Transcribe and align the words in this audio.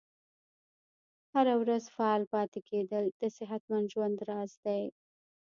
هره 1.33 1.53
ورځ 1.61 1.83
فعال 1.95 2.23
پاتې 2.33 2.59
کیدل 2.69 3.05
د 3.21 3.23
صحتمند 3.37 3.91
ژوند 3.93 4.17
راز 4.29 4.51
دی. 4.65 4.83